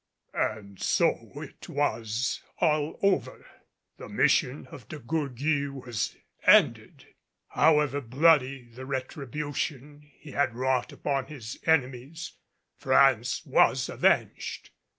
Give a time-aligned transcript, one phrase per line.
[0.33, 3.45] And so it was all over.
[3.97, 6.15] The mission of De Gourgues was
[6.47, 7.05] ended.
[7.49, 12.31] However bloody the retribution he had wrought upon his enemies,
[12.79, 14.71] France was avenged.